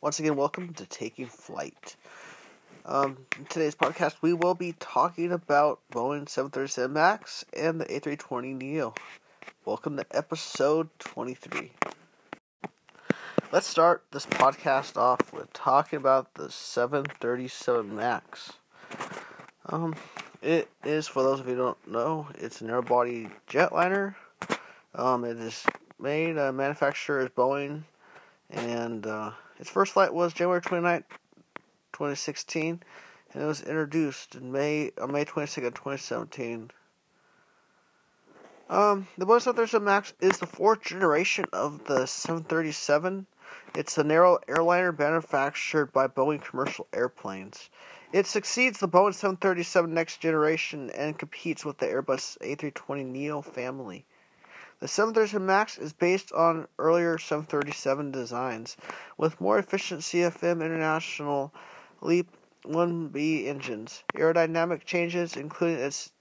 Once 0.00 0.20
again, 0.20 0.36
welcome 0.36 0.72
to 0.74 0.86
Taking 0.86 1.26
Flight. 1.26 1.96
Um, 2.86 3.18
in 3.36 3.46
today's 3.46 3.74
podcast, 3.74 4.14
we 4.22 4.32
will 4.32 4.54
be 4.54 4.76
talking 4.78 5.32
about 5.32 5.80
Boeing 5.92 6.28
737 6.28 6.92
MAX 6.92 7.44
and 7.52 7.80
the 7.80 7.84
A320neo. 7.86 8.96
Welcome 9.64 9.96
to 9.96 10.06
episode 10.12 10.88
23. 11.00 11.72
Let's 13.50 13.66
start 13.66 14.04
this 14.12 14.24
podcast 14.24 14.96
off 14.96 15.32
with 15.32 15.52
talking 15.52 15.96
about 15.96 16.32
the 16.34 16.48
737 16.48 17.96
MAX. 17.96 18.52
Um, 19.66 19.96
it 20.40 20.68
is, 20.84 21.08
for 21.08 21.24
those 21.24 21.40
of 21.40 21.48
you 21.48 21.56
who 21.56 21.58
don't 21.58 21.88
know, 21.88 22.28
it's 22.36 22.60
a 22.60 22.66
narrow 22.66 22.82
body 22.82 23.30
jetliner. 23.50 24.14
Um, 24.94 25.24
it 25.24 25.38
is 25.38 25.66
made, 25.98 26.38
uh, 26.38 26.52
manufacturer 26.52 27.18
is 27.18 27.30
Boeing, 27.30 27.82
and 28.50 29.06
uh, 29.06 29.32
its 29.58 29.70
first 29.70 29.92
flight 29.92 30.12
was 30.12 30.32
January 30.32 30.60
29, 30.60 31.04
2016, 31.92 32.82
and 33.32 33.42
it 33.42 33.46
was 33.46 33.62
introduced 33.62 34.34
in 34.34 34.50
May 34.52 34.90
on 35.00 35.12
May 35.12 35.24
22nd, 35.24 35.74
2017. 35.74 36.70
Um, 38.70 39.08
the 39.16 39.24
Boeing 39.24 39.40
737 39.40 39.84
MAX 39.84 40.12
is 40.20 40.38
the 40.38 40.46
fourth 40.46 40.82
generation 40.82 41.46
of 41.52 41.84
the 41.84 42.06
737. 42.06 43.26
It's 43.74 43.96
a 43.96 44.04
narrow 44.04 44.38
airliner 44.46 44.92
manufactured 44.92 45.92
by 45.92 46.06
Boeing 46.06 46.42
Commercial 46.42 46.86
Airplanes. 46.92 47.70
It 48.12 48.26
succeeds 48.26 48.78
the 48.78 48.88
Boeing 48.88 49.14
737 49.14 49.92
next 49.92 50.20
generation 50.20 50.90
and 50.90 51.18
competes 51.18 51.64
with 51.64 51.78
the 51.78 51.86
Airbus 51.86 52.36
A320neo 52.38 53.42
family. 53.44 54.04
The 54.80 54.86
737 54.86 55.44
MAX 55.44 55.76
is 55.76 55.92
based 55.92 56.30
on 56.30 56.68
earlier 56.78 57.18
737 57.18 58.12
designs 58.12 58.76
with 59.16 59.40
more 59.40 59.58
efficient 59.58 60.02
CFM 60.02 60.64
International 60.64 61.52
LEAP 62.00 62.28
1B 62.64 63.46
engines, 63.46 64.04
aerodynamic 64.14 64.84
changes 64.84 65.34
including 65.34 65.80
its 65.80 66.12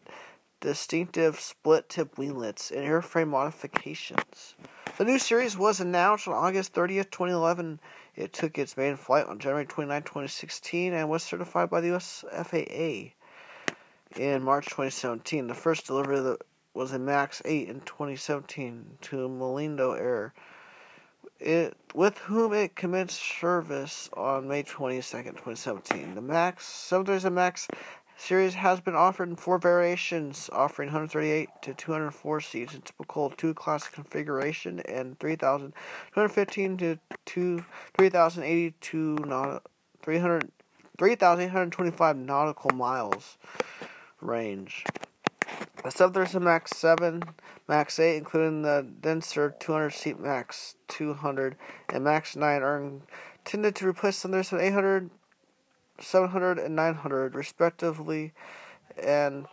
distinctive 0.60 1.40
split 1.40 1.88
tip 1.88 2.18
winglets, 2.18 2.72
and 2.72 2.80
airframe 2.80 3.28
modifications. 3.28 4.56
The 4.98 5.06
new 5.06 5.20
series 5.20 5.56
was 5.56 5.80
announced 5.80 6.28
on 6.28 6.34
August 6.34 6.74
30th, 6.74 7.12
2011. 7.12 7.80
It 8.16 8.34
took 8.34 8.58
its 8.58 8.76
maiden 8.76 8.98
flight 8.98 9.28
on 9.28 9.38
January 9.38 9.68
29, 9.68 10.02
2016, 10.02 10.94
and 10.94 11.08
was 11.08 11.22
certified 11.22 11.70
by 11.70 11.82
the 11.82 11.96
US 11.96 12.26
FAA 12.32 13.14
in 14.16 14.42
March 14.42 14.66
2017. 14.66 15.46
The 15.46 15.54
first 15.54 15.86
delivery 15.86 16.38
was 16.78 16.94
a 16.94 17.00
MAX 17.00 17.42
8 17.44 17.70
in 17.70 17.82
2017 17.82 19.00
to 19.02 19.28
Malindo 19.28 19.98
Air, 19.98 20.32
it, 21.40 21.76
with 21.96 22.20
whom 22.20 22.54
it 22.54 22.76
commenced 22.76 23.20
service 23.20 24.12
on 24.14 24.48
May 24.48 24.62
22nd, 24.62 25.32
2017. 25.32 26.14
The 26.14 26.22
MAX 26.22 26.68
737 26.68 27.34
MAX 27.34 27.68
series 28.16 28.54
has 28.54 28.80
been 28.80 28.94
offered 28.94 29.30
in 29.30 29.36
four 29.36 29.58
variations, 29.58 30.52
offering 30.54 30.90
138 30.90 31.50
to 31.64 31.74
204 31.74 32.42
seats 32.42 32.76
in 32.76 32.82
typical 32.82 33.32
two-class 33.32 33.88
configuration 33.88 34.80
and 34.82 35.18
3,215 35.20 36.78
to 36.78 37.00
2, 37.26 37.66
3,082 37.98 39.16
not 39.26 39.64
300 40.04 40.52
3,825 41.00 42.18
nautical 42.18 42.72
miles 42.72 43.38
range. 44.22 44.84
The 45.88 45.92
737 45.92 46.44
MAX 46.44 46.72
7, 46.72 47.24
MAX 47.70 47.98
8, 47.98 48.18
including 48.18 48.62
the 48.62 48.86
denser 49.00 49.56
200 49.58 49.92
seat 49.92 50.20
MAX 50.20 50.76
200 50.90 51.56
and 51.88 52.04
MAX 52.04 52.36
9, 52.36 52.62
are 52.62 52.84
intended 52.84 53.74
to 53.76 53.88
replace 53.88 54.22
the 54.22 54.38
800, 54.38 55.10
700, 55.98 56.60
and 56.60 56.76
900, 56.76 57.36
respectively, 57.36 58.34
and 59.02 59.46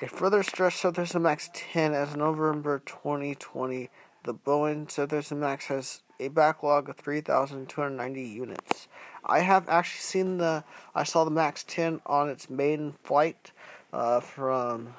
a 0.00 0.06
further 0.06 0.44
stretch 0.44 0.76
737 0.76 1.20
MAX 1.20 1.50
10 1.52 1.92
as 1.92 2.14
November 2.14 2.80
2020. 2.86 3.90
The 4.22 4.34
Boeing 4.34 4.88
737 4.88 5.40
MAX 5.40 5.64
has 5.66 6.02
a 6.20 6.28
backlog 6.28 6.88
of 6.88 6.98
3,290 6.98 8.22
units. 8.22 8.86
I 9.24 9.40
have 9.40 9.68
actually 9.68 10.02
seen 10.02 10.38
the, 10.38 10.62
I 10.94 11.02
saw 11.02 11.24
the 11.24 11.32
MAX 11.32 11.64
10 11.64 12.00
on 12.06 12.28
its 12.28 12.48
maiden 12.48 12.94
flight 13.02 13.50
uh, 13.92 14.20
from 14.20 14.94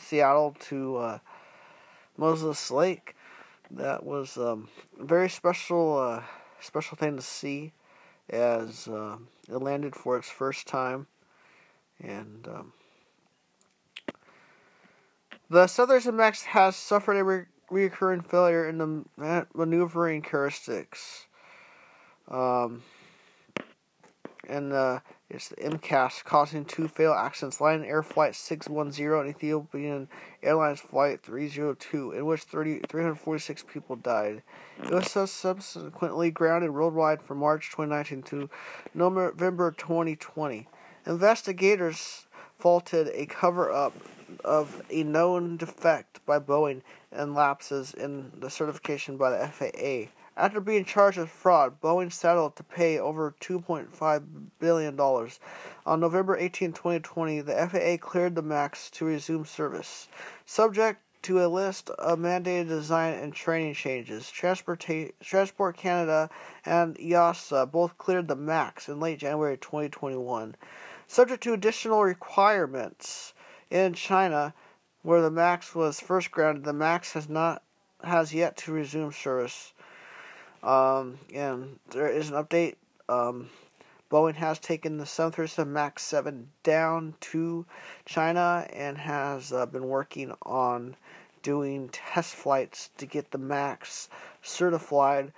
Seattle 0.00 0.56
to 0.60 0.96
uh, 0.96 1.18
Moses 2.16 2.70
Lake. 2.70 3.14
That 3.70 4.04
was 4.04 4.36
um, 4.36 4.68
a 4.98 5.04
very 5.04 5.28
special, 5.28 5.98
uh, 5.98 6.22
special 6.60 6.96
thing 6.96 7.16
to 7.16 7.22
see 7.22 7.72
as 8.30 8.88
uh, 8.88 9.16
it 9.48 9.56
landed 9.56 9.94
for 9.94 10.16
its 10.16 10.28
first 10.28 10.66
time, 10.66 11.06
and 12.02 12.46
um, 12.48 12.72
the 15.50 15.66
Southern 15.66 16.16
Max 16.16 16.42
has 16.42 16.76
suffered 16.76 17.16
a 17.16 17.24
re- 17.24 17.44
recurring 17.70 18.20
failure 18.20 18.68
in 18.68 18.78
the 18.78 19.44
maneuvering 19.54 20.22
characteristics. 20.22 21.26
Um, 22.28 22.82
and 24.48 24.72
uh, 24.72 25.00
it's 25.30 25.48
the 25.48 25.56
MCAS 25.56 26.24
causing 26.24 26.64
two 26.64 26.88
fatal 26.88 27.12
accidents. 27.12 27.60
Lion 27.60 27.84
Air 27.84 28.02
Flight 28.02 28.34
610 28.34 29.12
and 29.12 29.28
Ethiopian 29.28 30.08
Airlines 30.42 30.80
Flight 30.80 31.22
302, 31.22 32.12
in 32.12 32.24
which 32.24 32.42
30, 32.44 32.80
346 32.88 33.64
people 33.64 33.96
died. 33.96 34.42
It 34.82 34.90
was 34.90 35.30
subsequently 35.30 36.30
grounded 36.30 36.70
worldwide 36.70 37.20
from 37.20 37.38
March 37.38 37.70
2019 37.70 38.22
to 38.22 38.48
November 38.94 39.70
2020. 39.72 40.66
Investigators 41.04 42.26
faulted 42.58 43.08
a 43.12 43.26
cover 43.26 43.70
up 43.70 43.94
of 44.44 44.82
a 44.90 45.02
known 45.02 45.58
defect 45.58 46.24
by 46.24 46.38
Boeing 46.38 46.80
and 47.12 47.34
lapses 47.34 47.92
in 47.92 48.32
the 48.38 48.48
certification 48.48 49.16
by 49.18 49.30
the 49.30 49.46
FAA. 49.46 50.10
After 50.40 50.60
being 50.60 50.84
charged 50.84 51.18
with 51.18 51.30
fraud, 51.30 51.80
Boeing 51.80 52.12
settled 52.12 52.54
to 52.54 52.62
pay 52.62 52.96
over 52.96 53.34
$2.5 53.40 54.24
billion. 54.60 55.00
On 55.00 55.98
November 55.98 56.36
18, 56.36 56.72
2020, 56.72 57.40
the 57.40 57.56
FAA 57.66 57.96
cleared 58.00 58.36
the 58.36 58.42
MAX 58.42 58.88
to 58.90 59.04
resume 59.04 59.44
service, 59.44 60.06
subject 60.46 61.02
to 61.22 61.44
a 61.44 61.48
list 61.48 61.90
of 61.90 62.20
mandated 62.20 62.68
design 62.68 63.14
and 63.14 63.34
training 63.34 63.74
changes. 63.74 64.30
Transport 64.30 64.78
Canada 65.76 66.30
and 66.64 66.94
EASA 66.98 67.68
both 67.72 67.98
cleared 67.98 68.28
the 68.28 68.36
MAX 68.36 68.88
in 68.88 69.00
late 69.00 69.18
January 69.18 69.58
2021. 69.58 70.54
Subject 71.08 71.42
to 71.42 71.52
additional 71.52 72.04
requirements 72.04 73.34
in 73.70 73.92
China, 73.92 74.54
where 75.02 75.20
the 75.20 75.32
MAX 75.32 75.74
was 75.74 75.98
first 75.98 76.30
grounded, 76.30 76.62
the 76.62 76.72
MAX 76.72 77.14
has 77.14 77.28
not 77.28 77.64
has 78.04 78.32
yet 78.32 78.56
to 78.58 78.72
resume 78.72 79.10
service. 79.10 79.72
Um, 80.62 81.18
and 81.32 81.78
there 81.90 82.08
is 82.08 82.30
an 82.30 82.36
update. 82.36 82.76
Um, 83.08 83.50
Boeing 84.10 84.36
has 84.36 84.58
taken 84.58 84.96
the 84.96 85.04
737 85.04 85.70
MAX 85.70 86.02
7 86.02 86.50
down 86.62 87.14
to 87.20 87.66
China 88.06 88.66
and 88.72 88.96
has 88.96 89.52
uh, 89.52 89.66
been 89.66 89.86
working 89.86 90.34
on 90.42 90.96
doing 91.42 91.88
test 91.90 92.34
flights 92.34 92.90
to 92.96 93.06
get 93.06 93.30
the 93.30 93.38
MAX 93.38 94.08
certified 94.42 95.32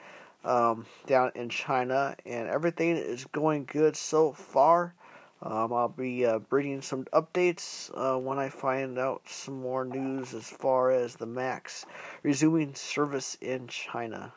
um, 0.45 0.87
down 1.07 1.33
in 1.35 1.49
China, 1.49 2.17
and 2.25 2.49
everything 2.49 2.97
is 2.97 3.25
going 3.27 3.65
good 3.65 3.97
so 3.97 4.33
far. 4.33 4.95
Um, 5.43 5.73
I'll 5.73 5.89
be 5.89 6.25
uh, 6.25 6.39
bringing 6.39 6.83
some 6.83 7.07
updates 7.07 7.91
uh, 7.95 8.19
when 8.19 8.39
I 8.39 8.49
find 8.49 8.99
out 8.99 9.23
some 9.27 9.61
more 9.61 9.85
news 9.85 10.35
as 10.35 10.49
far 10.49 10.91
as 10.91 11.17
the 11.17 11.27
MAX 11.27 11.87
resuming 12.23 12.75
service 12.75 13.37
in 13.41 13.67
China. 13.69 14.33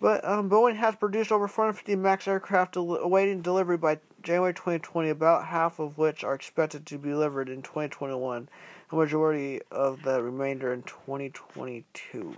But 0.00 0.24
um, 0.24 0.50
Boeing 0.50 0.76
has 0.76 0.96
produced 0.96 1.30
over 1.30 1.46
450 1.46 1.96
MAX 1.96 2.26
aircraft 2.26 2.74
del- 2.74 2.96
awaiting 2.96 3.42
delivery 3.42 3.76
by 3.76 4.00
January 4.22 4.52
2020, 4.52 5.08
about 5.08 5.46
half 5.46 5.78
of 5.78 5.98
which 5.98 6.24
are 6.24 6.34
expected 6.34 6.84
to 6.86 6.98
be 6.98 7.10
delivered 7.10 7.48
in 7.48 7.62
2021, 7.62 8.48
a 8.90 8.94
majority 8.94 9.60
of 9.70 10.02
the 10.02 10.22
remainder 10.22 10.72
in 10.72 10.82
2022. 10.82 12.36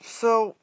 So, 0.00 0.56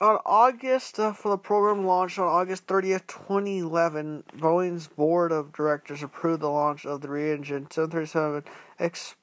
on 0.00 0.18
August, 0.24 1.00
uh, 1.00 1.12
for 1.12 1.30
the 1.30 1.38
program 1.38 1.84
launch 1.84 2.18
on 2.18 2.28
August 2.28 2.66
30th, 2.66 3.06
2011, 3.08 4.24
Boeing's 4.36 4.86
board 4.86 5.32
of 5.32 5.52
directors 5.52 6.02
approved 6.02 6.42
the 6.42 6.48
launch 6.48 6.86
of 6.86 7.00
the 7.00 7.08
re-engine 7.08 7.68
737 7.70 8.44
X 8.78 9.16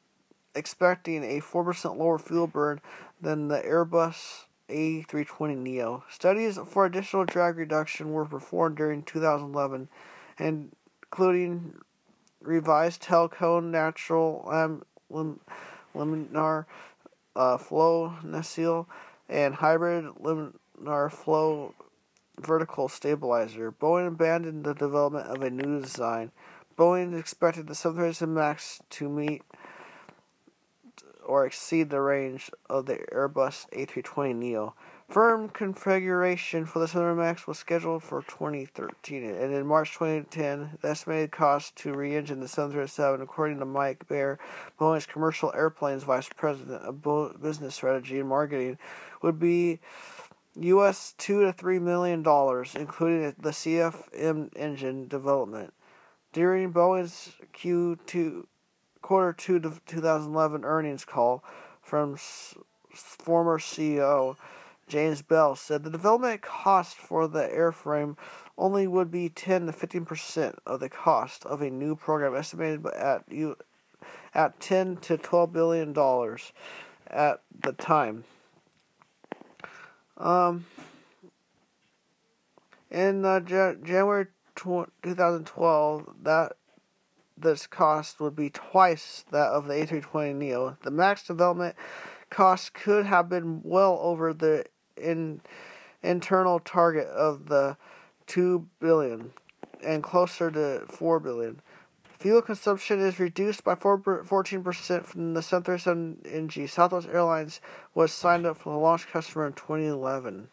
expecting 0.56 1.24
a 1.24 1.42
4% 1.42 1.98
lower 1.98 2.18
fuel 2.18 2.48
burn 2.48 2.81
than 3.22 3.48
the 3.48 3.60
Airbus 3.60 4.46
A320neo. 4.69 6.04
Studies 6.10 6.57
for 6.68 6.86
additional 6.86 7.25
drag 7.25 7.57
reduction 7.57 8.12
were 8.12 8.25
performed 8.25 8.78
during 8.78 9.04
2011, 9.04 9.90
including 10.40 11.75
revised 12.42 13.02
tail 13.02 13.28
cone 13.28 13.72
natural 13.72 14.46
lam, 14.48 14.84
lam, 15.10 15.40
laminar 15.96 16.66
uh, 17.36 17.58
flow 17.58 18.13
nacelle 18.24 18.88
and 19.28 19.56
hybrid 19.56 20.06
laminar 20.22 21.12
flow 21.12 21.74
vertical 22.40 22.88
stabilizer. 22.90 23.72
Boeing 23.72 24.08
abandoned 24.08 24.63
the 24.63 24.74
development 24.74 25.28
of 25.28 25.42
a 25.42 25.50
new 25.50 25.81
design. 25.81 26.31
Boeing 26.78 27.18
expected 27.18 27.68
the 27.68 27.75
737 27.75 28.34
MAX 28.34 28.81
to 28.90 29.10
meet 29.10 29.42
or 31.25 31.45
exceed 31.45 31.89
the 31.89 32.01
range 32.01 32.51
of 32.69 32.86
the 32.86 32.98
Airbus 33.12 33.68
A320neo. 33.72 34.74
Firm 35.10 35.50
configuration 35.50 36.66
for 36.66 36.80
the 36.80 36.88
737 36.88 37.18
MAX 37.18 37.48
was 37.48 37.60
scheduled 37.60 38.01
for 38.01 38.24
2013, 38.24 39.24
and 39.24 39.54
in 39.54 39.68
March 39.68 39.94
2010, 39.94 40.80
the 40.81 40.89
estimated 40.89 41.31
cost 41.31 41.75
to 41.75 41.94
re-engine 41.94 42.39
the 42.39 42.48
737, 42.48 43.22
according 43.22 43.60
to 43.60 43.66
Mike 43.66 44.07
Bair, 44.07 44.39
Boeing's 44.80 45.06
commercial 45.06 45.54
airplanes 45.56 46.04
vice 46.04 46.27
president 46.36 46.81
of 46.81 47.39
business 47.39 47.75
strategy 47.75 48.19
and 48.19 48.30
marketing, 48.30 48.80
would 49.22 49.39
be 49.39 49.80
U.S. 50.56 51.13
two 51.18 51.44
to 51.44 51.54
three 51.54 51.80
million 51.80 52.24
dollars, 52.24 52.74
including 52.75 53.36
the 53.38 53.51
CFM 53.51 54.50
engine 54.56 55.07
development. 55.07 55.74
During 56.33 56.74
Boeing's 56.74 57.33
Q2 57.54 58.45
quarter 59.06 59.31
two 59.31 59.60
2011 59.86 60.66
earnings 60.66 61.06
call 61.06 61.44
from 61.80 62.18
former 62.92 63.60
CEO 63.60 64.36
James 64.88 65.22
Bell 65.22 65.56
said 65.56 65.84
the 65.84 65.92
development 65.92 66.42
cost 66.42 66.98
for 66.98 67.28
the 67.28 67.48
airframe 67.48 68.18
only 68.57 68.88
would 68.88 69.12
be 69.12 69.30
10 69.30 69.68
to 69.68 69.72
15 69.72 70.06
percent 70.06 70.56
of 70.66 70.80
the 70.80 70.90
cost 70.90 71.46
of 71.46 71.62
a 71.62 71.69
new 71.69 71.96
program, 71.96 72.36
estimated 72.36 72.84
at 72.88 73.24
you 73.30 73.56
at 74.34 74.60
10 74.60 74.98
to 74.98 75.18
12 75.18 75.54
billion 75.54 75.94
dollars 75.94 76.51
at 77.06 77.44
the 77.62 77.74
time. 77.74 78.24
Um, 80.18 80.66
in 82.90 83.24
uh, 83.24 83.40
January 83.40 84.28
2012, 84.56 86.16
that 86.24 86.54
this 87.38 87.68
cost 87.68 88.20
would 88.20 88.36
be 88.36 88.50
twice 88.50 89.26
that 89.32 89.48
of 89.48 89.68
the 89.68 89.74
A320neo. 89.74 90.80
The 90.82 90.92
MAX 90.92 91.24
development 91.24 91.76
cost 92.30 92.74
could 92.74 93.06
have 93.06 93.30
been 93.30 93.62
well 93.64 94.00
over 94.02 94.34
the 94.34 94.66
in, 94.98 95.42
internal 96.02 96.60
target 96.60 97.08
of 97.08 97.48
the 97.48 97.78
2 98.28 98.68
billion 98.80 99.32
and 99.84 100.02
closer 100.02 100.50
to 100.52 100.86
4 100.88 101.20
billion. 101.20 101.62
Fuel 102.20 102.42
consumption 102.42 103.02
is 103.02 103.20
reduced 103.20 103.64
by 103.64 103.76
14% 103.76 105.06
from 105.06 105.34
the 105.34 105.42
737 105.42 106.22
NG. 106.26 106.68
Southwest 106.68 107.10
Airlines 107.12 107.60
was 107.94 108.12
signed 108.12 108.46
up 108.46 108.58
for 108.58 108.72
the 108.72 108.80
launch 108.80 109.08
customer 109.08 109.46
in 109.46 109.54
2011. 109.54 110.48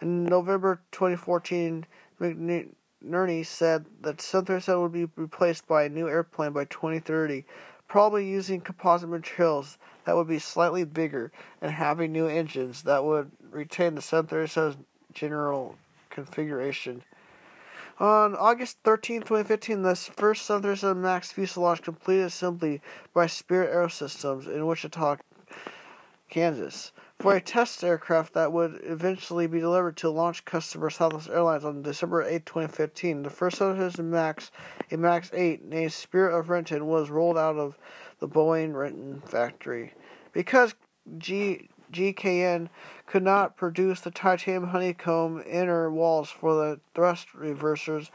In 0.00 0.24
November 0.24 0.80
2014, 0.90 1.86
McNerney 3.04 3.44
said 3.44 3.86
that 4.02 4.20
737 4.20 4.82
would 4.82 4.92
be 4.92 5.08
replaced 5.16 5.66
by 5.66 5.84
a 5.84 5.88
new 5.88 6.08
airplane 6.08 6.52
by 6.52 6.64
2030, 6.64 7.44
probably 7.88 8.28
using 8.28 8.60
composite 8.60 9.08
materials 9.08 9.78
that 10.04 10.16
would 10.16 10.28
be 10.28 10.38
slightly 10.38 10.84
bigger 10.84 11.32
and 11.60 11.72
having 11.72 12.12
new 12.12 12.26
engines 12.26 12.82
that 12.82 13.04
would 13.04 13.30
retain 13.50 13.94
the 13.94 14.02
737 14.02 14.84
general 15.12 15.76
configuration. 16.10 17.02
On 17.98 18.34
August 18.34 18.78
13, 18.84 19.20
2015, 19.20 19.82
the 19.82 19.94
first 19.94 20.46
737 20.46 21.02
MAX 21.02 21.30
fuselage 21.30 21.82
completed 21.82 22.24
assembly 22.24 22.80
by 23.12 23.26
Spirit 23.26 23.72
Aerosystems 23.72 24.46
in 24.46 24.66
Wichita, 24.66 25.16
Kansas, 26.28 26.92
for 27.22 27.36
a 27.36 27.40
test 27.40 27.84
aircraft 27.84 28.34
that 28.34 28.52
would 28.52 28.80
eventually 28.82 29.46
be 29.46 29.60
delivered 29.60 29.96
to 29.96 30.10
launch 30.10 30.44
customer 30.44 30.90
Southwest 30.90 31.30
Airlines 31.30 31.64
on 31.64 31.80
December 31.80 32.24
8, 32.24 32.44
2015. 32.44 33.22
The 33.22 33.30
first 33.30 33.58
737 33.58 34.10
MAX, 34.10 34.50
a 34.90 34.96
MAX 34.96 35.30
8 35.32 35.64
named 35.64 35.92
Spirit 35.92 36.36
of 36.36 36.50
Renton, 36.50 36.88
was 36.88 37.10
rolled 37.10 37.38
out 37.38 37.56
of 37.56 37.78
the 38.18 38.26
Boeing 38.26 38.74
Renton 38.74 39.22
factory. 39.24 39.94
Because 40.32 40.74
G 41.16 41.68
GKN 41.92 42.68
could 43.06 43.22
not 43.22 43.56
produce 43.56 44.00
the 44.00 44.10
titanium 44.10 44.68
honeycomb 44.68 45.44
inner 45.46 45.92
walls 45.92 46.28
for 46.28 46.54
the 46.54 46.80
thrust 46.92 47.28
reversers 47.34 48.10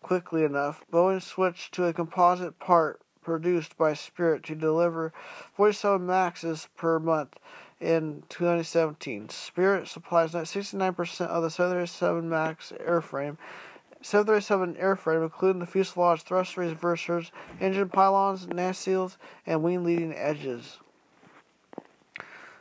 quickly 0.00 0.42
enough, 0.42 0.82
Boeing 0.90 1.20
switched 1.20 1.74
to 1.74 1.84
a 1.84 1.92
composite 1.92 2.58
part 2.58 3.02
produced 3.22 3.76
by 3.76 3.92
Spirit 3.92 4.42
to 4.44 4.54
deliver 4.54 5.12
47 5.54 6.06
Maxes 6.06 6.68
per 6.76 6.98
month 6.98 7.36
in 7.82 8.22
2017. 8.28 9.28
Spirit 9.28 9.88
supplies 9.88 10.32
69% 10.32 11.26
of 11.26 11.42
the 11.42 11.50
737 11.50 12.28
Max 12.28 12.72
airframe. 12.80 13.36
737 14.00 14.74
airframe, 14.76 15.22
including 15.22 15.60
the 15.60 15.66
fuselage 15.66 16.22
thrust 16.22 16.56
reversers, 16.56 17.30
engine 17.60 17.88
pylons, 17.88 18.46
nacelles, 18.46 19.16
and 19.46 19.62
wing 19.62 19.84
leading 19.84 20.14
edges. 20.14 20.78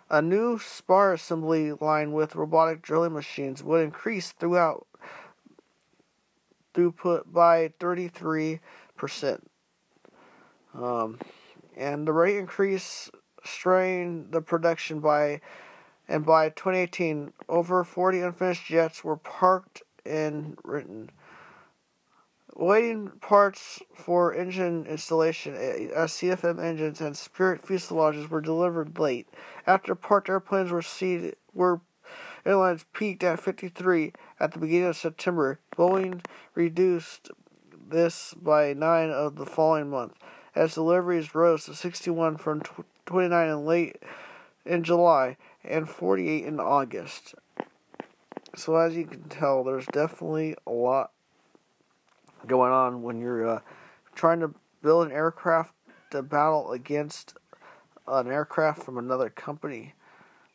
A 0.09 0.21
new 0.21 0.59
spar 0.59 1.13
assembly 1.13 1.71
line 1.71 2.11
with 2.11 2.35
robotic 2.35 2.81
drilling 2.81 3.13
machines 3.13 3.63
would 3.63 3.83
increase 3.83 4.31
throughout 4.31 4.85
throughput 6.73 7.31
by 7.31 7.69
33%. 7.79 8.59
Um, 10.73 11.19
and 11.75 12.07
the 12.07 12.13
rate 12.13 12.37
increase 12.37 13.09
strained 13.43 14.31
the 14.31 14.41
production 14.41 14.99
by, 14.99 15.41
and 16.07 16.25
by 16.25 16.49
2018, 16.49 17.33
over 17.49 17.83
40 17.83 18.21
unfinished 18.21 18.65
jets 18.65 19.03
were 19.03 19.17
parked 19.17 19.83
in 20.05 20.57
Renton. 20.63 21.09
Waiting 22.53 23.09
parts 23.21 23.81
for 23.95 24.33
engine 24.33 24.85
installation 24.85 25.55
eh, 25.55 25.59
eh, 25.59 25.87
as 25.95 26.11
CFM 26.11 26.61
engines 26.61 26.99
and 26.99 27.15
Spirit 27.15 27.63
fuselages 27.63 28.29
were 28.29 28.41
delivered 28.41 28.99
late. 28.99 29.27
After 29.65 29.95
parked 29.95 30.29
airplanes 30.29 30.69
were 30.69 30.81
seated, 30.81 31.37
were 31.53 31.79
airlines 32.45 32.85
peaked 32.93 33.23
at 33.23 33.39
53 33.39 34.13
at 34.39 34.51
the 34.51 34.59
beginning 34.59 34.89
of 34.89 34.97
September. 34.97 35.59
Boeing 35.77 36.23
reduced 36.53 37.31
this 37.89 38.33
by 38.33 38.73
nine 38.73 39.09
of 39.09 39.35
the 39.35 39.45
following 39.45 39.89
month, 39.89 40.13
as 40.55 40.75
deliveries 40.75 41.33
rose 41.33 41.65
to 41.65 41.75
61 41.75 42.37
from 42.37 42.61
29 43.05 43.49
in 43.49 43.65
late 43.65 43.97
in 44.65 44.83
July 44.83 45.37
and 45.63 45.89
48 45.89 46.45
in 46.45 46.59
August. 46.59 47.35
So 48.55 48.75
as 48.75 48.95
you 48.95 49.05
can 49.05 49.23
tell, 49.23 49.63
there's 49.63 49.85
definitely 49.87 50.55
a 50.67 50.71
lot 50.71 51.11
going 52.47 52.71
on 52.71 53.01
when 53.01 53.19
you're 53.19 53.47
uh, 53.47 53.59
trying 54.15 54.39
to 54.41 54.53
build 54.81 55.07
an 55.07 55.13
aircraft 55.13 55.73
to 56.11 56.21
battle 56.21 56.71
against 56.71 57.35
an 58.07 58.27
aircraft 58.27 58.83
from 58.83 58.97
another 58.97 59.29
company. 59.29 59.93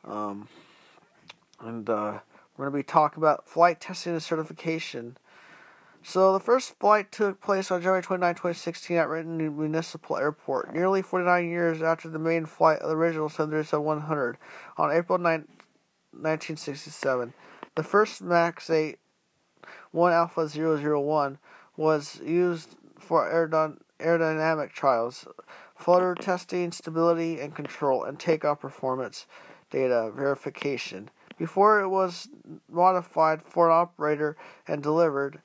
Um, 0.05 0.49
and 1.61 1.89
uh, 1.89 2.19
we're 2.57 2.67
going 2.67 2.73
to 2.73 2.87
be 2.87 2.91
talking 2.91 3.23
about 3.23 3.49
flight 3.49 3.81
testing 3.81 4.13
and 4.13 4.23
certification. 4.23 5.17
So 6.09 6.33
the 6.33 6.39
first 6.39 6.79
flight 6.79 7.11
took 7.11 7.41
place 7.41 7.69
on 7.73 7.81
January 7.81 8.01
29, 8.01 8.35
2016 8.37 8.97
at 8.97 9.09
Renton 9.09 9.59
Municipal 9.59 10.17
Airport, 10.17 10.73
nearly 10.73 11.03
49 11.03 11.51
years 11.51 11.83
after 11.83 12.09
the 12.09 12.21
main 12.21 12.47
flight 12.47 12.79
of 12.79 12.91
the 12.91 12.95
original 12.95 13.29
737-100 13.29 14.37
on 14.77 14.93
April 14.93 15.19
9, 15.19 15.49
1967. 16.13 17.35
The 17.75 17.83
first 17.83 18.23
MAX 18.23 18.71
8 18.71 19.01
1 19.91 20.13
Alpha 20.13 20.49
001 20.49 21.39
was 21.77 22.21
used 22.25 22.77
for 23.01 23.29
aerodynamic 24.01 24.71
trials, 24.71 25.27
flutter 25.75 26.15
testing, 26.15 26.71
stability 26.71 27.41
and 27.41 27.53
control, 27.53 28.05
and 28.05 28.21
takeoff 28.21 28.61
performance 28.61 29.27
data 29.71 30.13
verification. 30.15 31.11
Before 31.37 31.81
it 31.81 31.89
was 31.89 32.29
modified 32.71 33.43
for 33.43 33.67
an 33.69 33.77
operator 33.77 34.37
and 34.69 34.85
delivered, 34.85 35.43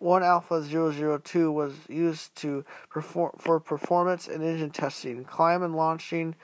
1 0.00 0.22
Alpha 0.22 0.62
002 0.62 1.52
was 1.52 1.74
used 1.88 2.34
to 2.36 2.64
perform 2.88 3.32
for 3.38 3.60
performance 3.60 4.26
and 4.28 4.42
engine 4.42 4.70
testing, 4.70 5.24
climb 5.24 5.62
and 5.62 5.76
launching, 5.76 6.34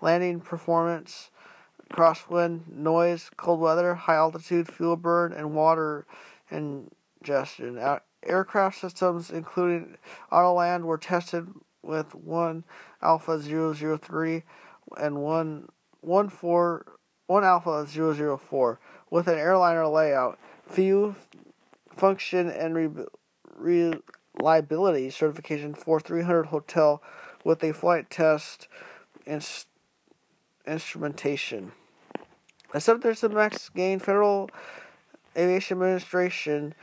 landing 0.00 0.40
performance, 0.40 1.30
crosswind, 1.92 2.68
noise, 2.72 3.28
cold 3.36 3.60
weather, 3.60 3.94
high 3.94 4.14
altitude, 4.14 4.72
fuel 4.72 4.96
burn, 4.96 5.32
and 5.32 5.54
water 5.54 6.06
ingestion. 6.50 7.80
Aircraft 8.22 8.80
systems, 8.80 9.30
including 9.30 9.96
Autoland, 10.30 10.84
were 10.84 10.98
tested 10.98 11.48
with 11.82 12.14
one 12.14 12.62
Alpha 13.02 13.40
003 13.40 14.42
and 14.98 15.16
one 15.16 15.68
one 16.00 16.28
four 16.28 16.86
one 17.26 17.44
Alpha 17.44 17.86
004 17.86 18.78
with 19.10 19.26
an 19.26 19.38
airliner 19.38 19.86
layout, 19.86 20.38
fuel 20.66 21.14
function 22.00 22.48
and 22.48 22.74
re- 22.74 23.96
reliability 24.38 25.10
certification 25.10 25.74
for 25.74 26.00
300 26.00 26.46
hotel 26.46 27.02
with 27.44 27.62
a 27.62 27.72
flight 27.72 28.08
test 28.08 28.68
and 29.26 29.46
instrumentation. 30.66 31.72
The 32.72 32.80
737 32.80 33.36
MAX 33.36 33.68
gained 33.68 34.02
Federal 34.02 34.48
Aviation 35.36 35.76
Administration 35.76 36.74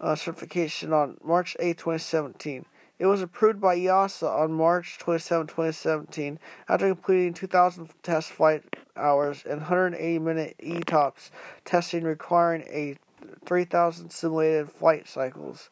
uh, 0.00 0.14
certification 0.14 0.92
on 0.92 1.18
March 1.22 1.56
8, 1.60 1.76
2017. 1.76 2.64
It 2.98 3.06
was 3.06 3.20
approved 3.20 3.60
by 3.60 3.76
EASA 3.76 4.30
on 4.30 4.52
March 4.52 4.98
27, 4.98 5.48
2017, 5.48 6.38
after 6.68 6.86
completing 6.88 7.34
2,000 7.34 7.90
test 8.02 8.30
flight 8.30 8.62
hours 8.96 9.42
and 9.44 9.62
180 9.62 10.18
minute 10.20 10.54
ETOPS 10.62 11.30
testing 11.64 12.04
requiring 12.04 12.62
a 12.68 12.96
3,000 13.44 14.10
simulated 14.10 14.70
flight 14.70 15.08
cycles. 15.08 15.70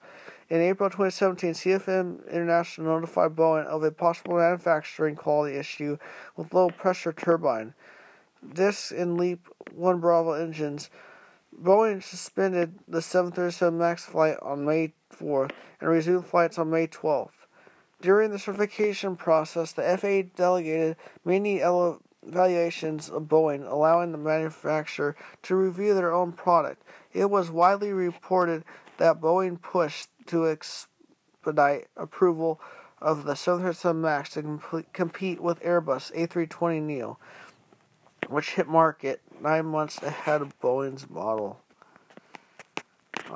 In 0.49 0.61
April 0.61 0.91
2017, 0.91 1.53
CFM 1.53 2.29
International 2.29 2.95
notified 2.95 3.37
Boeing 3.37 3.67
of 3.67 3.85
a 3.85 3.93
possible 3.93 4.37
manufacturing 4.37 5.15
quality 5.15 5.57
issue 5.57 5.97
with 6.37 6.53
low 6.53 6.71
pressure 6.71 7.13
turbine. 7.13 7.75
This 8.43 8.91
in 8.91 9.17
LEAP 9.17 9.47
1 9.73 10.01
Bravo 10.01 10.33
engines. 10.33 10.91
Boeing 11.57 12.03
suspended 12.03 12.79
the 12.89 13.03
737 13.03 13.79
MAX 13.79 14.05
flight 14.05 14.39
on 14.43 14.65
May 14.65 14.93
4th 15.13 15.53
and 15.81 15.91
resumed 15.91 16.27
flights 16.27 16.59
on 16.59 16.71
May 16.71 16.87
12th. 16.87 17.31
During 18.01 18.31
the 18.31 18.39
certification 18.39 19.15
process, 19.15 19.73
the 19.73 19.83
FAA 19.83 20.35
delegated 20.35 20.97
many 21.25 21.61
evaluations 22.27 23.09
of 23.09 23.25
Boeing, 23.25 23.71
allowing 23.71 24.13
the 24.13 24.19
manufacturer 24.19 25.17
to 25.43 25.57
review 25.57 25.95
their 25.95 26.13
own 26.13 26.33
product. 26.33 26.83
It 27.13 27.31
was 27.31 27.51
widely 27.51 27.93
reported 27.93 28.65
that 28.99 29.21
Boeing 29.21 29.61
pushed 29.61 30.09
to 30.27 30.49
expedite 30.49 31.89
approval 31.97 32.61
of 33.01 33.25
the 33.25 33.35
737 33.35 34.01
MAX 34.01 34.31
to 34.31 34.85
compete 34.93 35.41
with 35.41 35.63
Airbus 35.63 36.13
A320neo, 36.15 37.17
which 38.29 38.51
hit 38.51 38.69
market 38.69 39.23
nine 39.41 39.67
months 39.67 40.03
ahead 40.03 40.43
of 40.43 40.59
Boeing's 40.61 41.09
model. 41.09 41.59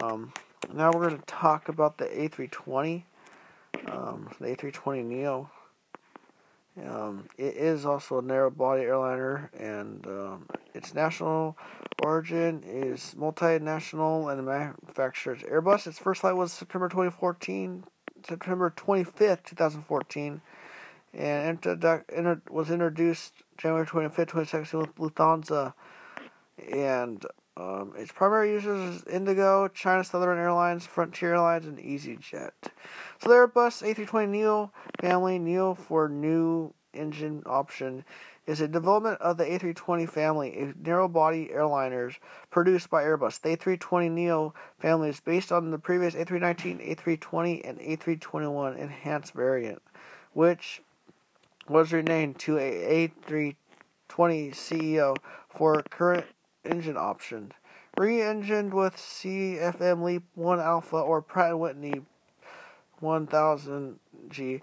Um, 0.03 0.33
now 0.73 0.91
we're 0.93 1.09
going 1.09 1.19
to 1.19 1.27
talk 1.27 1.69
about 1.69 1.99
the 1.99 2.07
A320, 2.07 3.05
um, 3.87 4.29
the 4.39 4.49
A320neo. 4.49 5.49
Um, 6.83 7.29
it 7.39 7.57
is 7.57 7.87
also 7.87 8.19
a 8.19 8.23
narrow 8.23 8.51
body 8.51 8.83
airliner, 8.83 9.51
and 9.59 10.05
um, 10.07 10.47
its 10.75 10.93
national 10.93 11.57
origin 12.05 12.65
is 12.67 13.15
multinational 13.17 14.33
and 14.33 14.45
manufactures 14.45 15.43
Airbus. 15.43 15.87
Its 15.87 15.99
first 16.01 16.23
flight 16.23 16.35
was 16.35 16.53
September 16.53 16.89
2014, 16.89 17.85
September 18.27 18.75
25th, 18.77 19.45
2014, 19.45 20.41
and 21.15 21.65
inter- 21.65 22.43
was 22.51 22.71
introduced 22.71 23.35
January 23.57 23.87
25th, 23.87 24.17
2016 24.29 24.81
with 24.81 24.95
Lufthansa. 24.97 25.75
And 26.73 27.25
um, 27.57 27.93
its 27.97 28.11
primary 28.11 28.51
users 28.51 28.97
is 28.97 29.05
Indigo, 29.05 29.69
China 29.69 30.03
Southern 30.03 30.39
Airlines, 30.39 30.87
Frontier 30.87 31.35
Airlines, 31.35 31.67
and 31.67 31.79
EasyJet. 31.79 32.51
So 33.21 33.29
the 33.29 33.35
Airbus 33.35 33.83
A320neo 33.95 34.71
family, 35.01 35.39
Neo 35.39 35.75
for 35.75 36.09
new 36.09 36.75
engine 36.93 37.45
option, 37.47 38.05
is 38.47 38.61
a 38.61 38.67
development 38.67 39.21
of 39.21 39.37
the 39.37 39.45
A320 39.45 40.09
family, 40.09 40.59
a 40.59 40.75
narrow-body 40.87 41.51
airliners 41.55 42.17
produced 42.51 42.91
by 42.91 43.05
Airbus. 43.05 43.41
The 43.41 43.57
A320neo 43.57 44.53
family 44.79 45.11
is 45.11 45.21
based 45.21 45.53
on 45.53 45.71
the 45.71 45.79
previous 45.79 46.15
A319, 46.15 46.97
A320, 46.97 47.69
and 47.69 47.79
A321 47.79 48.77
enhanced 48.77 49.33
variant, 49.33 49.81
which 50.33 50.83
was 51.69 51.93
renamed 51.93 52.39
to 52.41 52.59
a 52.59 53.09
A320 53.29 53.55
CEO 54.11 55.17
for 55.49 55.83
current 55.85 56.27
engine 56.65 56.97
option. 56.97 57.53
Re-engined 57.97 58.75
with 58.75 58.97
CFM 58.97 60.03
LEAP 60.03 60.25
1 60.35 60.61
Alpha 60.61 60.97
or 60.97 61.23
Pratt 61.23 61.59
& 61.59 61.61
Whitney 61.61 62.03
1000G 63.01 64.61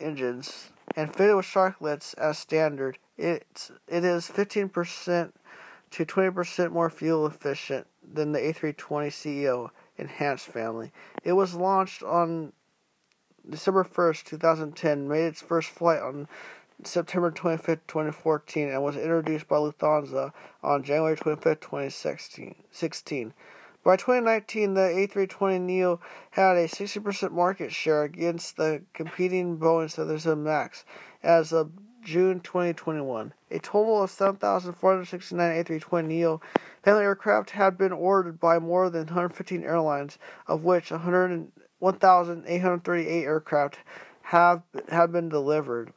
engines 0.00 0.70
and 0.96 1.14
fitted 1.14 1.36
with 1.36 1.46
sharklets 1.46 2.16
as 2.18 2.38
standard, 2.38 2.98
it 3.16 3.46
is 3.88 4.28
15% 4.28 5.32
to 5.90 6.04
20% 6.04 6.72
more 6.72 6.90
fuel 6.90 7.26
efficient 7.26 7.86
than 8.12 8.32
the 8.32 8.38
A320 8.38 9.08
CEO 9.08 9.70
enhanced 9.96 10.46
family. 10.46 10.92
It 11.22 11.32
was 11.32 11.54
launched 11.54 12.02
on 12.02 12.52
December 13.48 13.84
1st, 13.84 14.24
2010, 14.24 15.08
made 15.08 15.24
its 15.24 15.40
first 15.40 15.70
flight 15.70 16.02
on 16.02 16.28
September 16.84 17.32
25th, 17.32 17.80
2014, 17.88 18.68
and 18.68 18.82
was 18.82 18.96
introduced 18.96 19.48
by 19.48 19.56
Lufthansa 19.56 20.32
on 20.62 20.84
January 20.84 21.16
25th, 21.16 21.60
2016. 21.60 23.34
By 23.82 23.96
2019, 23.96 24.74
the 24.74 24.80
A320neo 24.80 25.98
had 26.30 26.56
a 26.56 26.68
60% 26.68 27.32
market 27.32 27.72
share 27.72 28.04
against 28.04 28.56
the 28.56 28.82
competing 28.92 29.58
Boeing 29.58 29.90
737 29.90 30.44
MAX 30.44 30.84
as 31.22 31.52
of 31.52 31.72
June 32.02 32.40
2021. 32.40 33.34
A 33.50 33.58
total 33.58 34.02
of 34.02 34.10
7,469 34.10 35.64
A320neo 35.64 36.40
family 36.82 37.02
aircraft 37.02 37.50
had 37.50 37.76
been 37.76 37.92
ordered 37.92 38.38
by 38.38 38.58
more 38.58 38.88
than 38.88 39.06
115 39.06 39.64
airlines, 39.64 40.18
of 40.46 40.64
which 40.64 40.90
1,838 40.90 43.24
aircraft 43.24 43.78
have 44.22 44.62
had 44.90 45.10
been 45.10 45.28
delivered. 45.28 45.92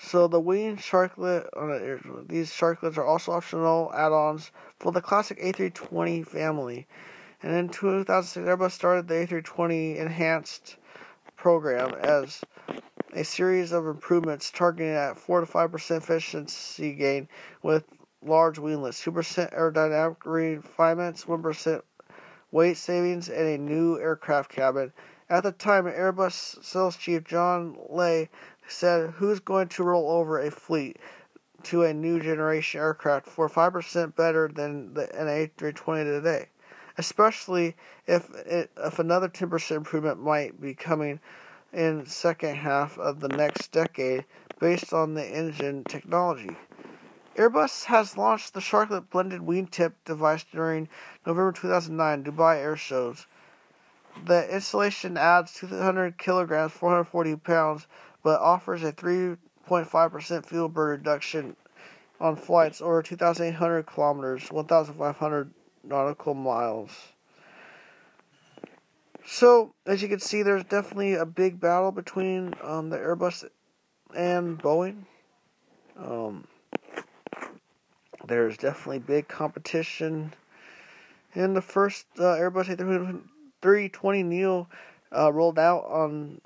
So 0.00 0.28
the 0.28 0.38
wing 0.38 0.76
sharklet, 0.76 1.48
uh, 1.56 2.22
these 2.26 2.52
sharklets 2.52 2.96
are 2.96 3.04
also 3.04 3.32
optional 3.32 3.92
add-ons 3.92 4.52
for 4.78 4.92
the 4.92 5.02
classic 5.02 5.40
A320 5.40 6.24
family. 6.24 6.86
And 7.42 7.52
in 7.52 7.68
2006, 7.68 8.46
Airbus 8.46 8.70
started 8.70 9.08
the 9.08 9.14
A320 9.14 9.96
Enhanced 9.96 10.76
program 11.36 11.94
as 11.94 12.42
a 13.12 13.24
series 13.24 13.72
of 13.72 13.86
improvements 13.86 14.52
targeting 14.52 14.92
at 14.92 15.18
4 15.18 15.40
to 15.40 15.46
5% 15.46 15.96
efficiency 15.96 16.92
gain 16.92 17.28
with 17.62 17.84
large 18.22 18.58
winglets, 18.58 19.04
2% 19.04 19.52
aerodynamic 19.52 20.16
refinements, 20.24 21.24
1% 21.24 21.82
weight 22.52 22.76
savings, 22.76 23.28
and 23.28 23.48
a 23.48 23.58
new 23.58 23.98
aircraft 23.98 24.50
cabin. 24.50 24.92
At 25.30 25.42
the 25.42 25.52
time, 25.52 25.84
Airbus 25.84 26.64
sales 26.64 26.96
chief 26.96 27.24
John 27.24 27.76
Leahy 27.90 28.30
said, 28.68 29.10
Who's 29.10 29.40
going 29.40 29.68
to 29.68 29.82
roll 29.82 30.10
over 30.10 30.38
a 30.38 30.50
fleet 30.50 30.98
to 31.64 31.82
a 31.82 31.92
new 31.92 32.20
generation 32.20 32.80
aircraft 32.80 33.26
for 33.26 33.48
5% 33.48 34.14
better 34.14 34.48
than 34.48 34.94
the 34.94 35.06
A320 35.06 36.04
today? 36.04 36.48
Especially 36.96 37.76
if, 38.06 38.30
it, 38.34 38.70
if 38.76 38.98
another 38.98 39.28
10% 39.28 39.76
improvement 39.76 40.20
might 40.20 40.60
be 40.60 40.74
coming 40.74 41.20
in 41.72 42.06
second 42.06 42.56
half 42.56 42.98
of 42.98 43.20
the 43.20 43.28
next 43.28 43.72
decade 43.72 44.24
based 44.58 44.92
on 44.92 45.14
the 45.14 45.24
engine 45.24 45.84
technology. 45.84 46.56
Airbus 47.36 47.84
has 47.84 48.16
launched 48.16 48.52
the 48.52 48.60
Sharklet 48.60 49.10
blended 49.10 49.42
wingtip 49.42 49.92
device 50.04 50.44
during 50.50 50.88
November 51.24 51.52
2009 51.52 52.24
Dubai 52.24 52.56
Air 52.56 52.74
Shows. 52.74 53.26
The 54.26 54.52
installation 54.52 55.16
adds 55.16 55.52
200 55.54 56.18
kilograms, 56.18 56.72
440 56.72 57.36
pounds 57.36 57.86
but 58.28 58.42
offers 58.42 58.82
a 58.82 58.92
3.5% 58.92 60.44
fuel 60.44 60.68
burn 60.68 60.98
reduction 60.98 61.56
on 62.20 62.36
flights 62.36 62.82
over 62.82 63.02
2,800 63.02 63.84
kilometers, 63.84 64.52
1,500 64.52 65.50
nautical 65.82 66.34
miles. 66.34 66.90
So, 69.24 69.72
as 69.86 70.02
you 70.02 70.08
can 70.08 70.20
see, 70.20 70.42
there's 70.42 70.64
definitely 70.64 71.14
a 71.14 71.24
big 71.24 71.58
battle 71.58 71.90
between 71.90 72.52
um, 72.62 72.90
the 72.90 72.98
Airbus 72.98 73.48
and 74.14 74.58
Boeing. 74.62 75.04
Um, 75.96 76.46
there's 78.26 78.58
definitely 78.58 78.98
big 78.98 79.26
competition. 79.26 80.34
And 81.34 81.56
the 81.56 81.62
first 81.62 82.04
uh, 82.18 82.36
Airbus 82.36 83.22
A320 83.62 84.24
Neo 84.26 84.68
uh, 85.16 85.32
rolled 85.32 85.58
out 85.58 85.86
on 85.86 86.42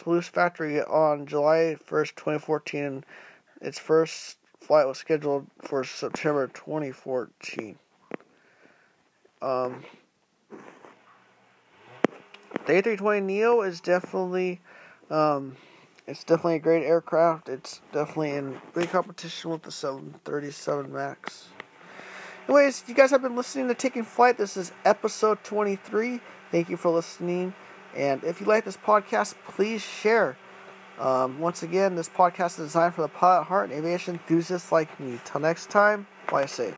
Toulouse 0.00 0.28
factory 0.28 0.80
on 0.80 1.26
July 1.26 1.76
1st, 1.86 2.14
2014. 2.16 3.04
Its 3.60 3.78
first 3.78 4.38
flight 4.58 4.86
was 4.86 4.96
scheduled 4.96 5.46
for 5.60 5.84
September 5.84 6.46
2014. 6.46 7.78
Um, 9.42 9.84
the 12.66 12.72
A320neo 12.72 13.66
is 13.66 13.80
definitely, 13.80 14.60
um, 15.10 15.56
it's 16.06 16.24
definitely 16.24 16.56
a 16.56 16.60
great 16.60 16.84
aircraft. 16.84 17.50
It's 17.50 17.82
definitely 17.92 18.30
in 18.30 18.58
big 18.74 18.88
competition 18.88 19.50
with 19.50 19.62
the 19.62 19.70
737 19.70 20.90
Max. 20.90 21.48
Anyways, 22.48 22.84
you 22.86 22.94
guys 22.94 23.10
have 23.10 23.20
been 23.20 23.36
listening 23.36 23.68
to 23.68 23.74
Taking 23.74 24.04
Flight. 24.04 24.38
This 24.38 24.56
is 24.56 24.72
episode 24.86 25.44
23. 25.44 26.20
Thank 26.50 26.70
you 26.70 26.78
for 26.78 26.90
listening. 26.90 27.54
And 27.96 28.22
if 28.24 28.40
you 28.40 28.46
like 28.46 28.64
this 28.64 28.76
podcast, 28.76 29.34
please 29.48 29.82
share. 29.82 30.36
Um, 30.98 31.38
once 31.38 31.62
again, 31.62 31.94
this 31.94 32.08
podcast 32.08 32.58
is 32.58 32.66
designed 32.66 32.94
for 32.94 33.02
the 33.02 33.08
pilot 33.08 33.44
heart 33.44 33.70
and 33.70 33.78
aviation 33.78 34.14
enthusiasts 34.14 34.70
like 34.70 35.00
me. 35.00 35.18
Till 35.24 35.40
next 35.40 35.70
time, 35.70 36.06
fly 36.26 36.46
safe. 36.46 36.68